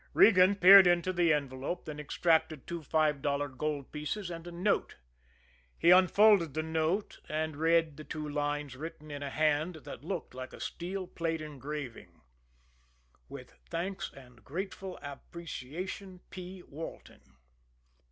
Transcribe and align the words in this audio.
Regan 0.15 0.55
peered 0.55 0.87
into 0.87 1.13
the 1.13 1.31
envelope, 1.31 1.85
then 1.85 1.99
extracted 1.99 2.65
two 2.65 2.81
five 2.81 3.21
dollar 3.21 3.47
gold 3.47 3.91
pieces 3.91 4.31
and 4.31 4.47
a 4.47 4.51
note. 4.51 4.95
He 5.77 5.91
unfolded 5.91 6.55
the 6.55 6.63
note, 6.63 7.19
and 7.29 7.55
read 7.55 7.97
the 7.97 8.03
two 8.03 8.27
lines 8.27 8.75
written 8.75 9.11
in 9.11 9.21
a 9.21 9.29
hand 9.29 9.75
that 9.83 10.03
looked 10.03 10.33
like 10.33 10.59
steel 10.59 11.05
plate 11.05 11.39
engraving. 11.39 12.19
With 13.29 13.51
thanks 13.69 14.11
and 14.11 14.43
grateful 14.43 14.97
appreciation. 15.03 16.21
P. 16.31 16.63
WALTON. 16.63 17.21